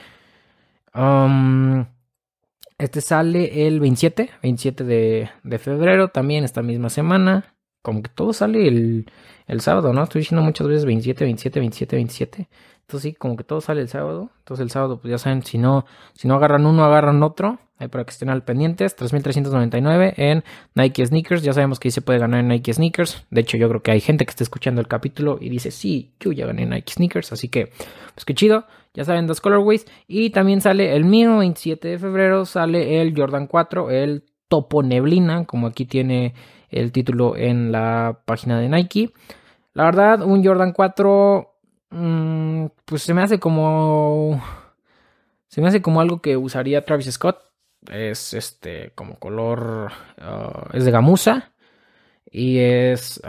[0.93, 1.85] Um,
[2.83, 7.55] este sale el 27, 27 de, de, febrero, también esta misma semana.
[7.81, 9.09] Como que todo sale el,
[9.47, 10.03] el sábado, ¿no?
[10.03, 12.49] Estoy diciendo muchas veces 27, 27, 27, 27.
[12.87, 14.29] Entonces sí, como que todo sale el sábado.
[14.39, 17.59] Entonces el sábado, pues ya saben, si no, si no agarran uno, agarran otro.
[17.79, 18.95] Ahí para que estén al pendientes.
[18.95, 20.43] 3.399 en
[20.75, 21.43] Nike Sneakers.
[21.43, 23.25] Ya sabemos que ahí se puede ganar en Nike Sneakers.
[23.31, 26.11] De hecho, yo creo que hay gente que está escuchando el capítulo y dice, sí,
[26.19, 27.31] yo ya gané Nike Sneakers.
[27.31, 27.71] Así que,
[28.13, 28.65] pues qué chido.
[28.93, 29.87] Ya saben, dos colorways.
[30.07, 32.45] Y también sale el mismo 27 de febrero.
[32.45, 35.45] Sale el Jordan 4, el Topo Neblina.
[35.45, 36.35] Como aquí tiene
[36.69, 39.13] el título en la página de Nike.
[39.73, 41.52] La verdad, un Jordan 4
[41.93, 44.41] Mm, pues se me hace como.
[45.47, 47.37] Se me hace como algo que usaría Travis Scott.
[47.91, 49.91] Es este, como color.
[50.17, 51.53] Uh, es de gamuza.
[52.31, 53.21] Y es.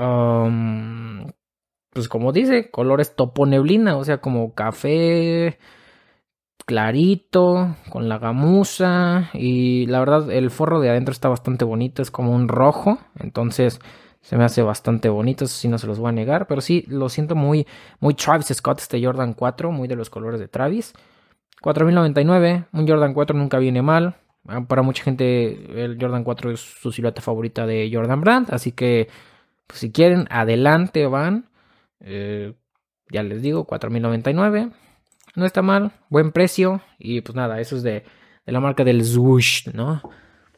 [1.91, 3.97] Pues como dice, colores topo neblina.
[3.99, 5.59] O sea, como café
[6.65, 9.31] clarito, con la gamuza.
[9.35, 12.01] Y la verdad, el forro de adentro está bastante bonito.
[12.01, 12.99] Es como un rojo.
[13.21, 13.79] Entonces
[14.25, 16.87] se me hace bastante bonito, eso sí no se los voy a negar, pero sí
[16.89, 17.67] lo siento muy,
[18.01, 20.95] muy Travis Scott este Jordan 4, muy de los colores de Travis.
[21.61, 24.17] 4099, un Jordan 4 nunca viene mal.
[24.49, 28.73] Ah, para mucha gente el Jordan 4 es su silueta favorita de Jordan Brand, así
[28.73, 29.09] que
[29.67, 31.51] pues, si quieren, adelante van.
[32.01, 32.55] Eh,
[33.11, 34.71] ya les digo, 4099.
[35.37, 38.05] No está mal, buen precio y pues nada, eso es de,
[38.47, 40.01] de la marca del Swoosh, ¿no?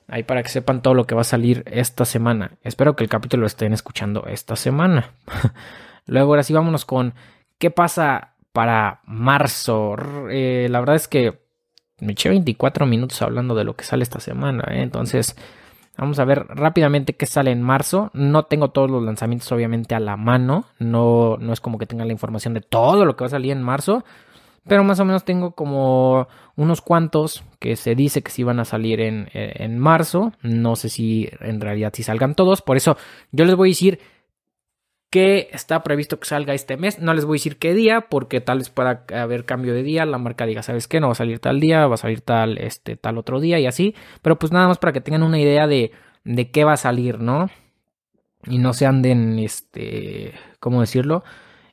[0.08, 2.52] Ahí para que sepan todo lo que va a salir esta semana.
[2.62, 5.10] Espero que el capítulo lo estén escuchando esta semana.
[6.06, 7.14] Luego, ahora sí, vámonos con
[7.58, 9.96] qué pasa para marzo.
[10.30, 11.40] Eh, la verdad es que
[11.98, 14.64] me eché 24 minutos hablando de lo que sale esta semana.
[14.70, 14.82] ¿eh?
[14.82, 15.36] Entonces,
[15.98, 18.10] vamos a ver rápidamente qué sale en marzo.
[18.14, 20.66] No tengo todos los lanzamientos, obviamente, a la mano.
[20.78, 23.52] No, no es como que tenga la información de todo lo que va a salir
[23.52, 24.04] en marzo.
[24.68, 26.26] Pero más o menos tengo como
[26.56, 30.32] unos cuantos que se dice que sí van a salir en, en marzo.
[30.42, 32.62] No sé si en realidad si salgan todos.
[32.62, 32.96] Por eso
[33.30, 34.00] yo les voy a decir
[35.10, 36.98] que está previsto que salga este mes.
[36.98, 40.04] No les voy a decir qué día, porque tal vez pueda haber cambio de día.
[40.04, 41.00] La marca diga, ¿sabes qué?
[41.00, 43.66] No va a salir tal día, va a salir tal, este, tal otro día y
[43.66, 43.94] así.
[44.22, 45.92] Pero pues nada más para que tengan una idea de,
[46.24, 47.48] de qué va a salir, ¿no?
[48.44, 51.24] Y no se anden, este, ¿cómo decirlo?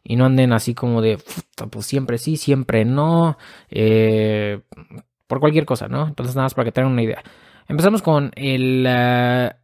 [0.04, 1.18] Y no anden así como de,
[1.72, 3.38] pues siempre sí, siempre no.
[3.70, 4.62] Eh,
[5.28, 6.08] por cualquier cosa, ¿no?
[6.08, 7.24] Entonces nada más para que tengan una idea.
[7.68, 9.56] Empezamos con el uh,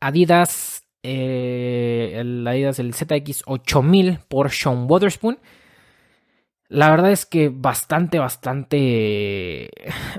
[0.00, 5.38] Adidas, eh, el Adidas, el ZX8000 por Sean Waterspoon.
[6.68, 9.70] La verdad es que bastante, bastante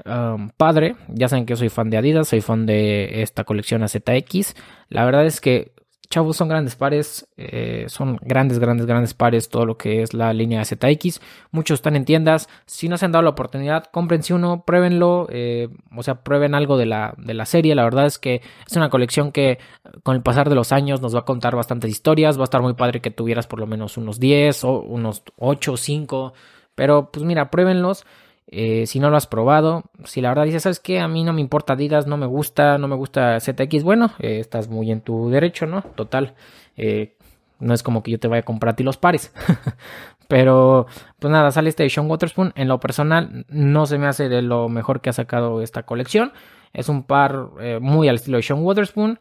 [0.06, 0.96] um, padre.
[1.08, 4.56] Ya saben que soy fan de Adidas, soy fan de esta colección ZX.
[4.90, 5.72] La verdad es que
[6.12, 10.32] chavos, son grandes pares, eh, son grandes, grandes, grandes pares todo lo que es la
[10.34, 11.20] línea ZX.
[11.50, 12.48] Muchos están en tiendas.
[12.68, 16.78] Si no se han dado la oportunidad, cómprense uno, pruébenlo, eh, o sea, prueben algo
[16.78, 17.74] de la, de la serie.
[17.74, 19.58] La verdad es que es una colección que
[20.04, 22.38] con el pasar de los años nos va a contar bastantes historias.
[22.38, 25.74] Va a estar muy padre que tuvieras por lo menos unos 10 o unos 8
[25.74, 26.34] o 5.
[26.76, 28.06] Pero pues mira, pruébenlos.
[28.48, 31.00] Eh, si no lo has probado, si la verdad dices, ¿sabes qué?
[31.00, 34.40] A mí no me importa Adidas, no me gusta, no me gusta ZX, bueno, eh,
[34.40, 35.82] estás muy en tu derecho, ¿no?
[35.96, 36.36] Total.
[36.76, 37.16] Eh,
[37.60, 39.34] no es como que yo te vaya a comprar a ti los pares.
[40.28, 40.88] Pero,
[41.20, 42.54] pues nada, sale este de Sean Waterspoon.
[42.56, 46.34] En lo personal, no se me hace de lo mejor que ha sacado esta colección.
[46.74, 47.50] Es un par
[47.82, 49.20] muy al estilo de Sean Waterspoon.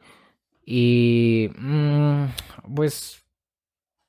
[0.64, 2.26] Y, mm,
[2.76, 3.24] pues,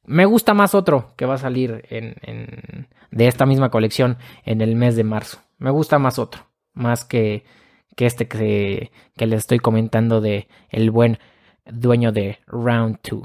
[0.06, 4.76] me gusta más otro que va a salir en, de esta misma colección en el
[4.76, 5.40] mes de marzo.
[5.58, 7.44] Me gusta más otro, más que,
[7.96, 11.20] que este que, que les estoy comentando de el buen
[11.66, 13.22] dueño de Round 2.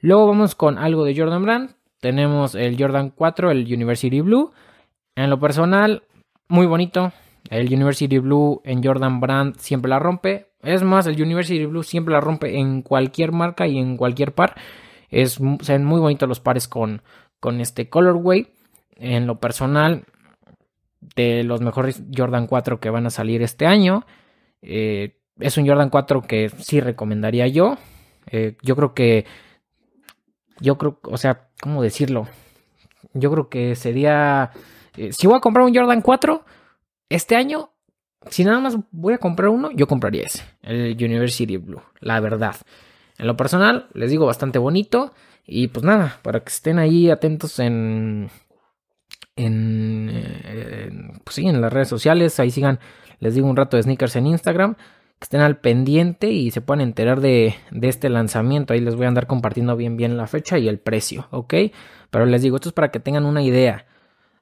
[0.00, 1.70] Luego vamos con algo de Jordan Brand.
[2.00, 4.50] Tenemos el Jordan 4, el University Blue.
[5.14, 6.02] En lo personal,
[6.48, 7.12] muy bonito.
[7.50, 10.48] El University Blue en Jordan Brand siempre la rompe.
[10.62, 14.56] Es más, el University Blue siempre la rompe en cualquier marca y en cualquier par.
[15.10, 17.02] Es, se ven muy bonitos los pares con,
[17.38, 18.48] con este colorway.
[18.96, 20.04] En lo personal,
[21.16, 24.06] de los mejores Jordan 4 que van a salir este año.
[24.62, 27.76] Eh, es un Jordan 4 que sí recomendaría yo.
[28.30, 29.26] Eh, yo creo que.
[30.60, 32.28] Yo creo, o sea, ¿cómo decirlo?
[33.14, 34.50] Yo creo que sería.
[34.96, 36.44] Eh, si voy a comprar un Jordan 4
[37.08, 37.70] este año,
[38.28, 42.54] si nada más voy a comprar uno, yo compraría ese, el University Blue, la verdad.
[43.18, 45.12] En lo personal, les digo bastante bonito.
[45.44, 48.30] Y pues nada, para que estén ahí atentos en.
[49.36, 52.38] En, pues sí, en las redes sociales.
[52.40, 52.78] Ahí sigan,
[53.20, 54.74] les digo un rato de sneakers en Instagram.
[54.74, 58.72] Que estén al pendiente y se puedan enterar de, de este lanzamiento.
[58.72, 61.54] Ahí les voy a andar compartiendo bien, bien la fecha y el precio, ¿ok?
[62.10, 63.86] Pero les digo, esto es para que tengan una idea.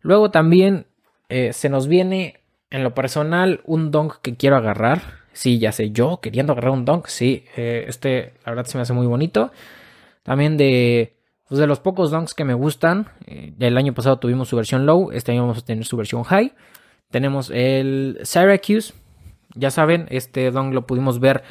[0.01, 0.87] Luego también
[1.29, 5.21] eh, se nos viene en lo personal un donk que quiero agarrar.
[5.33, 8.83] Sí, ya sé, yo queriendo agarrar un dunk, sí, eh, este la verdad se me
[8.83, 9.53] hace muy bonito.
[10.23, 11.15] También de,
[11.51, 14.87] pues de los pocos dunks que me gustan, eh, el año pasado tuvimos su versión
[14.87, 16.55] low, este año vamos a tener su versión high.
[17.11, 18.95] Tenemos el Syracuse,
[19.57, 21.43] ya saben, este dunk lo pudimos ver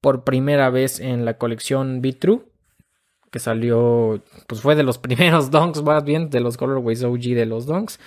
[0.00, 2.40] por primera vez en la colección Be True,
[3.30, 7.46] que salió, pues fue de los primeros dunks más bien, de los colorways OG de
[7.46, 8.00] los dunks.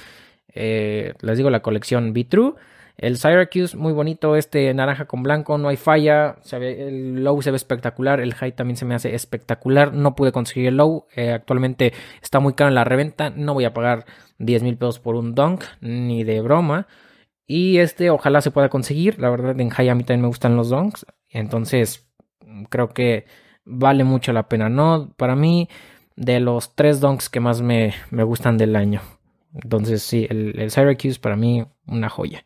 [0.54, 2.56] Eh, les digo la colección Be True.
[2.97, 6.38] El Syracuse, muy bonito, este naranja con blanco, no hay falla.
[6.51, 9.93] el low se ve espectacular, el high también se me hace espectacular.
[9.93, 13.31] No pude conseguir el low, eh, actualmente está muy caro en la reventa.
[13.31, 14.05] No voy a pagar
[14.39, 16.88] 10 mil pesos por un dunk, ni de broma.
[17.47, 19.19] Y este, ojalá se pueda conseguir.
[19.19, 21.05] La verdad, en high a mí también me gustan los dunks.
[21.29, 22.08] Entonces,
[22.69, 23.25] creo que
[23.65, 25.13] vale mucho la pena, ¿no?
[25.17, 25.69] Para mí,
[26.15, 29.01] de los tres dunks que más me, gustan del año.
[29.53, 32.45] Entonces, sí, el, el Syracuse para mí, una joya.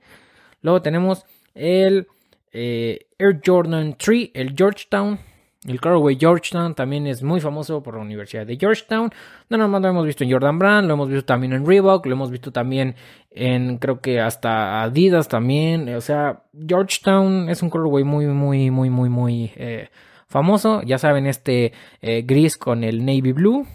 [0.62, 2.08] Luego tenemos el
[2.52, 5.20] eh, Air Jordan 3, el Georgetown.
[5.68, 9.12] El Carraway Georgetown también es muy famoso por la Universidad de Georgetown.
[9.50, 12.14] No nomás lo hemos visto en Jordan Brand, lo hemos visto también en Reebok, lo
[12.14, 12.96] hemos visto también
[13.30, 15.94] en creo que hasta Adidas también.
[15.94, 19.90] O sea, Georgetown es un Carraway muy, muy, muy, muy, muy eh,
[20.28, 20.82] famoso.
[20.84, 23.68] Ya saben, este eh, gris con el navy blue.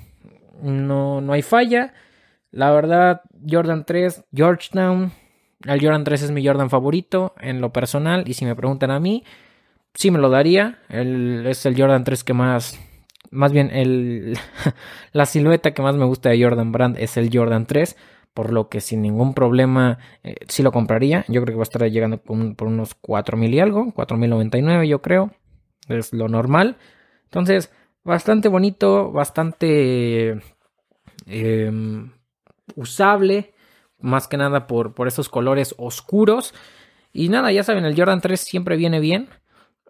[0.63, 1.93] No, no hay falla.
[2.51, 5.13] La verdad, Jordan 3, Georgetown
[5.67, 9.01] el Jordan 3 es mi Jordan favorito en lo personal y si me preguntan a
[9.01, 9.25] mí,
[9.95, 10.79] sí me lo daría.
[10.89, 12.79] es el Jordan 3 que más,
[13.31, 14.39] más bien el,
[15.13, 17.97] la silueta que más me gusta de Jordan Brand es el Jordan 3.
[18.35, 21.25] Por lo que sin ningún problema eh, sí lo compraría.
[21.29, 23.93] Yo creo que va a estar llegando por unos 4000 y algo.
[23.93, 25.31] 4099 yo creo.
[25.89, 26.77] Es lo normal.
[27.27, 27.71] Entonces,
[28.03, 30.41] bastante bonito, bastante
[31.27, 32.11] em,
[32.75, 33.54] usable
[34.05, 36.55] más que nada por, esos colores oscuros.
[37.13, 39.29] Y nada, ya saben, el Jordan 3 siempre viene bien.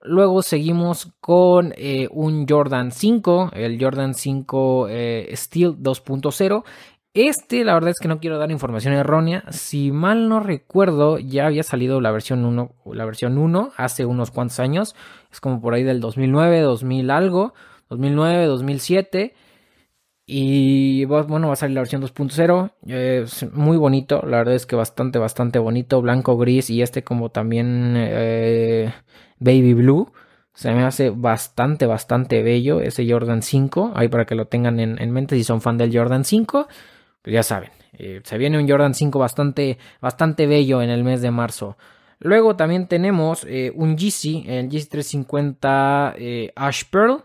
[0.03, 6.65] Luego seguimos con eh, un Jordan 5, el Jordan 5 eh, Steel 2.0.
[7.15, 9.45] Este, la verdad es que no quiero dar información errónea.
[9.51, 14.31] Si mal no recuerdo, ya había salido la versión 1, la versión 1 hace unos
[14.31, 14.95] cuantos años.
[15.33, 17.55] Es como por ahí del 2009, 2000 algo,
[17.89, 19.35] 2009, 2007.
[20.27, 22.73] Y bueno, va a salir la versión 2.0.
[22.87, 26.01] Es muy bonito, la verdad es que bastante, bastante bonito.
[26.01, 28.93] Blanco, gris y este como también eh,
[29.39, 30.13] baby blue.
[30.55, 33.93] Se me hace bastante, bastante bello ese Jordan 5.
[33.95, 36.69] Ahí para que lo tengan en, mente si son fan del Jordan 5.
[37.23, 41.21] Pues ya saben, eh, se viene un Jordan 5 bastante, bastante bello en el mes
[41.21, 41.77] de marzo.
[42.21, 46.15] Luego también tenemos eh, un GC, el GC 350
[46.57, 47.25] Ash Pearl.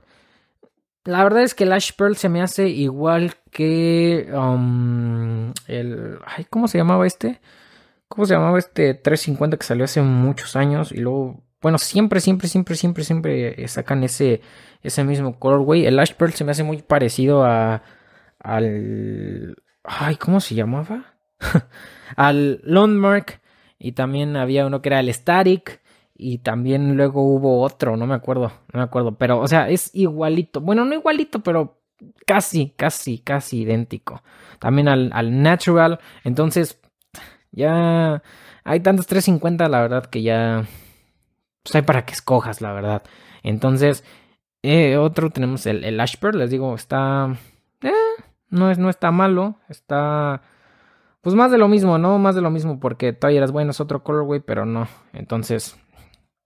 [1.09, 6.19] La verdad es que el Ash Pearl se me hace igual que um, el...
[6.51, 7.41] ¿Cómo se llamaba este?
[8.07, 10.91] ¿Cómo se llamaba este 350 que salió hace muchos años?
[10.91, 14.41] Y luego, bueno, siempre, siempre, siempre, siempre, siempre sacan ese,
[14.83, 15.87] ese mismo colorway.
[15.87, 17.81] El Ash Pearl se me hace muy parecido a...
[18.37, 19.55] Al...
[19.83, 21.15] Ay, ¿cómo se llamaba?
[22.17, 23.41] al Landmark.
[23.79, 25.81] Y también había uno que era el Static.
[26.21, 29.15] Y también luego hubo otro, no me acuerdo, no me acuerdo.
[29.15, 30.59] Pero, o sea, es igualito.
[30.59, 31.79] Bueno, no igualito, pero
[32.25, 34.21] casi, casi, casi idéntico.
[34.59, 35.97] También al, Natural.
[36.25, 36.81] Entonces,
[37.51, 38.21] ya
[38.65, 40.65] hay tantos 350, la verdad, que ya...
[41.63, 43.03] Pues hay para que escojas, la verdad.
[43.41, 44.03] Entonces,
[44.61, 47.33] eh, otro tenemos el, el Ashper, les digo, está...
[47.81, 47.91] Eh,
[48.49, 50.41] no, es, no está malo, está...
[51.21, 52.19] Pues más de lo mismo, ¿no?
[52.19, 54.89] Más de lo mismo, porque todavía eras bueno, es otro colorway, pero no.
[55.13, 55.77] Entonces,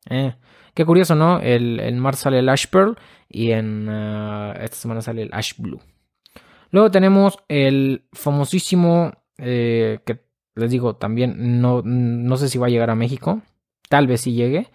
[0.10, 0.36] eh,
[0.74, 1.40] qué curioso, ¿no?
[1.40, 2.98] El, en marzo sale el Ash Pearl
[3.30, 5.82] y en uh, esta semana sale el Ash Blue.
[6.72, 10.22] Luego tenemos el famosísimo, eh, que
[10.56, 13.42] les digo, también no, no sé si va a llegar a México.
[13.90, 14.70] Tal vez sí llegue.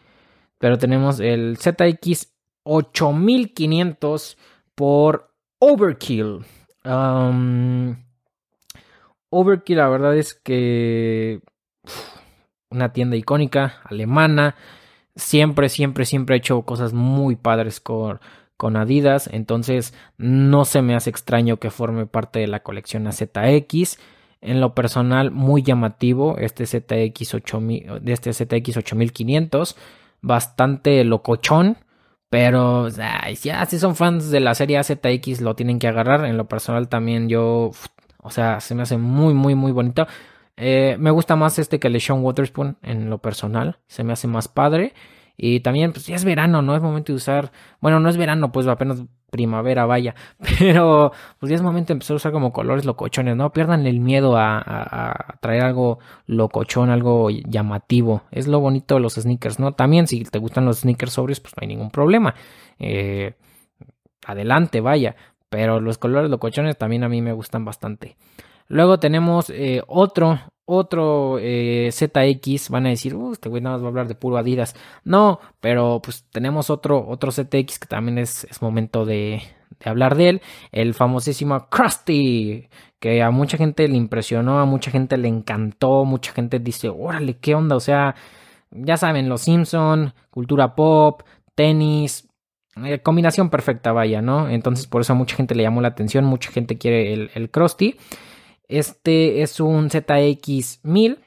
[0.59, 2.33] Pero tenemos el ZX
[2.65, 4.39] 8500
[4.75, 6.45] por Overkill.
[6.85, 7.97] Um,
[9.31, 11.41] Overkill, la verdad es que
[12.71, 14.55] una tienda icónica alemana
[15.19, 18.21] siempre, siempre, siempre ha hecho cosas muy padres con,
[18.57, 19.29] con Adidas.
[19.31, 23.99] Entonces no se me hace extraño que forme parte de la colección AZX.
[24.41, 29.77] En lo personal, muy llamativo este ZX 8000, de este ZX 8500.
[30.23, 31.77] Bastante locochón.
[32.31, 36.25] Pero ya, si son fans de la serie AZX lo tienen que agarrar.
[36.27, 37.71] En lo personal también yo,
[38.19, 40.07] o sea, se me hace muy, muy, muy bonito.
[40.59, 43.79] Eh, me gusta más este que el de Sean Waterspoon en lo personal.
[43.87, 44.93] Se me hace más padre.
[45.41, 46.75] Y también, pues ya es verano, ¿no?
[46.75, 47.53] Es momento de usar.
[47.81, 50.17] Bueno, no es verano, pues apenas primavera, vaya.
[50.59, 53.53] Pero, pues ya es momento de empezar a usar como colores locochones, ¿no?
[53.53, 58.23] Pierdan el miedo a, traer algo locochón, algo llamativo.
[58.33, 59.73] Es lo bonito de los sneakers, ¿no?
[59.75, 62.35] También, si te gustan los sneakers sobrios, pues no hay ningún problema.
[62.81, 63.35] Eh,
[64.27, 65.15] adelante, vaya.
[65.49, 68.17] Pero los colores locochones también a mí me gustan bastante.
[68.69, 72.71] Luego tenemos eh, otro, otro eh, ZX.
[72.71, 74.75] Van a decir, uh, este güey nada más va a hablar de puro Adidas.
[75.05, 79.43] No, pero pues tenemos otro, otro ZX que también es, momento de,
[79.81, 80.43] de hablar de él.
[80.73, 82.69] El famosísimo Krusty.
[83.01, 86.05] Que a mucha gente le impresionó, a mucha gente le encantó.
[86.05, 87.77] Mucha gente dice, órale, ¿qué onda?
[87.77, 88.17] O sea,
[88.71, 91.23] ya saben, los Simpson, cultura pop,
[91.55, 92.29] tenis,
[92.85, 94.49] eh, combinación perfecta, vaya, ¿no?
[94.49, 97.51] Entonces por eso a mucha gente le llamó la atención, mucha gente quiere el, el
[97.51, 97.97] Krusty.
[98.69, 101.19] Este es un ZX1000.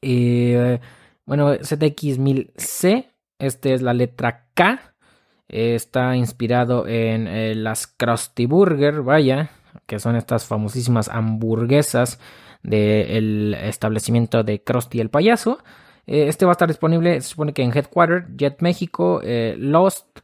[0.00, 0.80] Eh,
[1.26, 3.06] bueno, ZX1000C.
[3.38, 4.94] Este es la letra K.
[5.48, 9.50] está inspirado en eh, las Krusty Burger, vaya,
[9.86, 12.18] que son estas famosísimas hamburguesas
[12.62, 15.58] del establecimiento de Krusty el payaso.
[16.06, 19.20] Eh, este va a estar disponible, se supone que en Headquarter, Jet México,
[19.58, 20.20] Lost,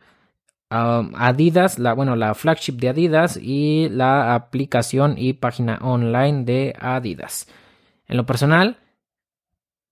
[0.70, 6.74] Um, Adidas, la, bueno, la flagship de Adidas y la aplicación y página online de
[6.78, 7.48] Adidas.
[8.06, 8.78] En lo personal,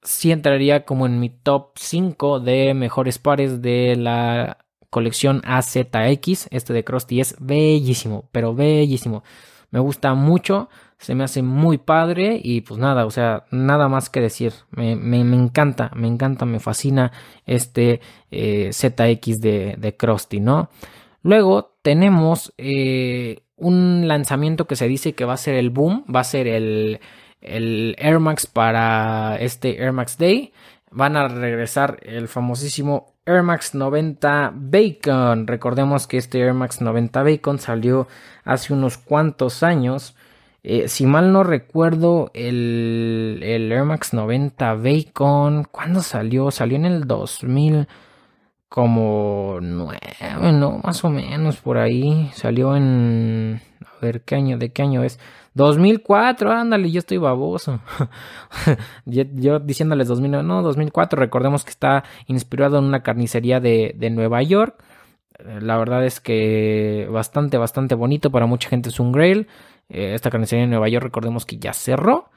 [0.03, 4.59] sí entraría como en mi top 5 de mejores pares de la
[4.91, 6.49] colección AZX.
[6.51, 9.25] Este de Krusty es bellísimo, pero bellísimo.
[9.71, 10.69] Me gusta mucho
[10.99, 14.93] se me hace muy padre y pues nada, o sea, nada más que decir, me,
[14.93, 17.13] encanta, me encanta, me fascina
[17.45, 20.71] este eh, ZX de, de Krusty, ¿no?
[21.23, 26.21] Luego tenemos eh, un lanzamiento que se dice que va a ser el boom, va
[26.21, 27.01] a ser el,
[27.41, 30.53] el Air Max para este Air Max Day.
[30.91, 35.47] Van a regresar el famosísimo Air Max 90 Bacon.
[35.47, 38.07] Recordemos que este Air Max 90 Bacon salió
[38.45, 40.16] hace unos cuantos años
[40.69, 46.51] eh, si mal no recuerdo, el, el Air Max 90 Bacon, ¿cuándo salió?
[46.51, 47.87] Salió en el 2000.
[48.69, 50.01] como nueve,
[50.53, 50.81] ¿no?
[50.83, 52.31] Más o menos por ahí.
[52.35, 53.61] Salió en...
[53.81, 54.59] A ver, ¿qué año?
[54.59, 55.21] ¿De qué año es?
[55.55, 57.81] 2004, ándale, yo estoy baboso.
[59.07, 64.43] yo, diciéndoles 2009, no, 2004, recordemos que está inspirado en una carnicería de, de Nueva
[64.43, 64.83] York.
[65.61, 68.31] La verdad es que bastante, bastante bonito.
[68.31, 69.47] Para mucha gente es un grail.
[69.89, 72.31] Eh, esta carnicería de Nueva York, recordemos que ya cerró.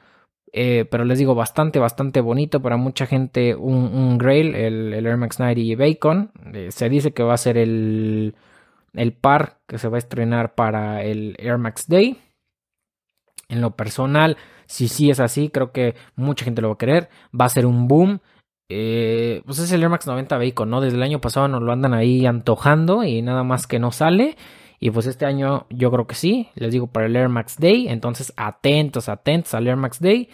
[0.52, 2.60] Eh, pero les digo, bastante, bastante bonito.
[2.60, 6.32] Para mucha gente, un, Grail, el, Air Max 90 Bacon.
[6.52, 8.34] Eh, se dice que va a ser el,
[8.94, 12.18] el par que se va a estrenar para el Air Max Day.
[13.48, 14.36] En lo personal,
[14.66, 17.08] si sí es así, creo que mucha gente lo va a querer.
[17.38, 18.20] Va a ser un boom.
[18.68, 20.80] Pues es el Air Max 90 Bacon, ¿no?
[20.80, 24.36] Desde el año pasado nos lo andan ahí antojando y nada más que no sale.
[24.82, 27.86] Y pues este año yo creo que sí, les digo para el Air Max Day,
[27.88, 30.30] entonces atentos, atentos al Air Max Day.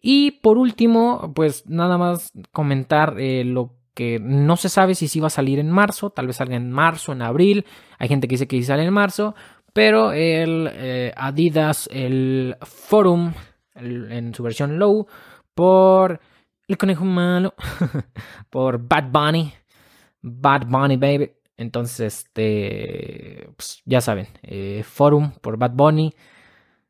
[0.00, 5.20] Y por último, pues nada más comentar eh, lo que no se sabe si sí
[5.20, 7.64] va a salir en marzo, tal vez salga en marzo, en abril,
[7.98, 9.34] hay gente que dice que sí sale en marzo,
[9.72, 13.32] pero el eh, Adidas, el Forum,
[13.74, 15.06] en su versión low,
[15.54, 16.20] por
[16.68, 17.54] el conejo malo,
[18.50, 19.52] por Bad Bunny,
[20.20, 26.14] Bad Bunny Baby, entonces, este, pues, ya saben, eh, Forum por Bad Bunny.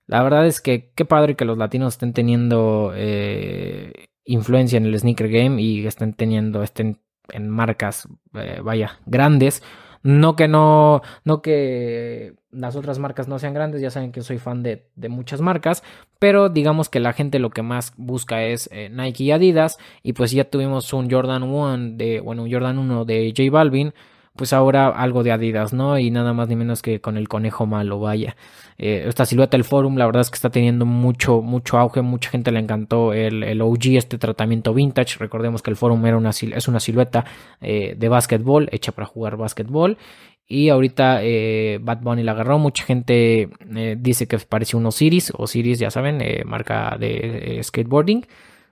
[0.07, 4.99] La verdad es que qué padre que los latinos estén teniendo eh, influencia en el
[4.99, 7.01] sneaker game y estén teniendo, estén
[7.31, 9.63] en marcas, eh, vaya, grandes.
[10.03, 14.39] No que no, no que las otras marcas no sean grandes, ya saben que soy
[14.39, 15.83] fan de, muchas marcas,
[16.19, 20.31] pero digamos que la gente lo que más busca es Nike y Adidas, y pues
[20.31, 23.93] ya tuvimos un Jordan 1 de, bueno, un Jordan 1 de J Balvin,
[24.39, 25.99] pues ahora algo de Adidas, ¿no?
[25.99, 28.37] Y nada más ni menos que con el conejo malo, vaya.
[28.79, 32.31] Eh, esta silueta del Forum, la verdad es que está teniendo mucho, mucho auge, mucha
[32.31, 35.19] gente le encantó el, el OG, este tratamiento vintage.
[35.19, 37.25] Recordemos que el Forum era una, es una silueta
[37.61, 39.99] eh, de básquetbol, hecha para jugar básquetbol.
[40.47, 42.59] Y ahorita eh, Bad Bunny la agarró.
[42.61, 43.51] Mucha gente
[43.99, 45.33] dice que parece uno Osiris.
[45.37, 48.25] Osiris, ya saben, marca de skateboarding.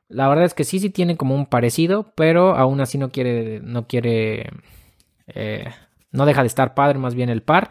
[0.09, 3.61] La verdad es que sí, sí tiene como un parecido, pero aún así no quiere,
[3.61, 4.51] no quiere
[5.27, 5.73] eh,
[6.13, 7.71] no deja de estar padre, más bien el par.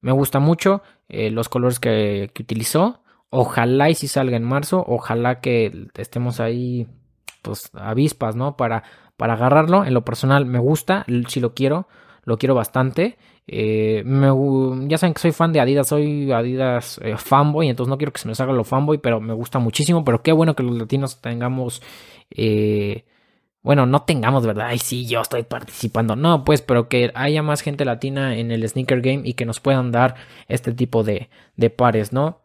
[0.00, 3.02] Me gusta mucho eh, los colores que, utilizó.
[3.30, 4.84] Ojalá y si salga en marzo.
[4.86, 6.86] Ojalá que estemos ahí,
[7.42, 8.56] pues, avispas, ¿no?
[8.56, 8.82] Para,
[9.16, 9.84] para agarrarlo.
[9.84, 11.88] En lo personal me gusta, si lo quiero,
[12.24, 13.18] lo quiero bastante.
[13.48, 14.02] Eh,
[14.88, 18.26] ya saben que soy fan de Adidas, soy Adidas fanboy, entonces no quiero que se
[18.26, 20.04] me salga lo fanboy, pero me gusta muchísimo.
[20.04, 21.82] Pero qué bueno que los latinos tengamos
[23.66, 24.68] bueno, no tengamos, ¿verdad?
[24.68, 26.14] Ay, sí, yo estoy participando.
[26.14, 29.58] No, pues, pero que haya más gente latina en el sneaker game y que nos
[29.58, 30.14] puedan dar
[30.46, 32.42] este tipo de, de pares, ¿no?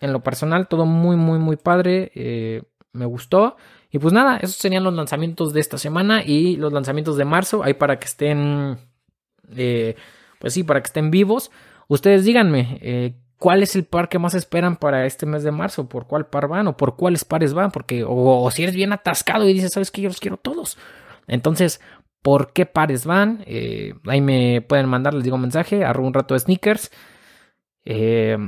[0.00, 2.10] En lo personal, todo muy, muy, muy padre.
[2.16, 3.54] Eh, me gustó.
[3.92, 7.62] Y pues nada, esos serían los lanzamientos de esta semana y los lanzamientos de marzo.
[7.62, 8.78] Ahí para que estén,
[9.54, 9.94] eh,
[10.40, 11.52] pues sí, para que estén vivos.
[11.86, 15.88] Ustedes díganme, eh, cuál es el par que más esperan para este mes de marzo,
[15.88, 19.48] por cuál par van o por cuáles pares van, porque o, si eres bien atascado
[19.48, 20.78] y dices, sabes que yo los quiero todos.
[21.26, 21.80] Entonces,
[22.22, 23.42] ¿por qué pares van?
[23.46, 26.92] Eh, ahí me pueden mandar, les digo mensaje, arroba un rato de sneakers.
[27.84, 28.38] Eh,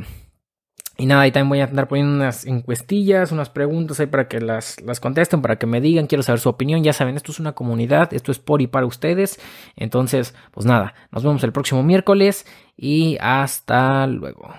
[0.97, 4.40] y nada, ahí también voy a andar poniendo unas encuestillas, unas preguntas ahí para que
[4.40, 6.84] las, las contesten, para que me digan, quiero saber su opinión.
[6.84, 9.40] Ya saben, esto es una comunidad, esto es por y para ustedes.
[9.74, 14.55] Entonces, pues nada, nos vemos el próximo miércoles y hasta luego.